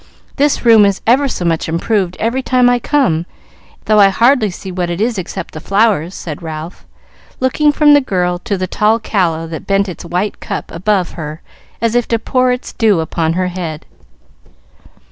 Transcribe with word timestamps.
This 0.37 0.65
room 0.65 0.83
is 0.83 0.99
ever 1.05 1.27
so 1.27 1.45
much 1.45 1.69
improved 1.69 2.17
every 2.19 2.41
time 2.41 2.71
I 2.71 2.79
come, 2.79 3.27
though 3.85 3.99
I 3.99 4.09
hardly 4.09 4.49
see 4.49 4.71
what 4.71 4.89
it 4.89 4.99
is 4.99 5.19
except 5.19 5.53
the 5.53 5.59
flowers," 5.59 6.15
said 6.15 6.41
Ralph, 6.41 6.87
looking 7.39 7.71
from 7.71 7.93
the 7.93 8.01
girl 8.01 8.39
to 8.39 8.57
the 8.57 8.65
tall 8.65 8.97
calla 8.97 9.45
that 9.49 9.67
bent 9.67 9.87
its 9.87 10.03
white 10.03 10.39
cup 10.39 10.71
above 10.71 11.11
her 11.11 11.43
as 11.81 11.93
if 11.93 12.07
to 12.07 12.17
pour 12.17 12.51
its 12.51 12.73
dew 12.73 12.99
upon 12.99 13.33
her 13.33 13.49
head. 13.49 13.85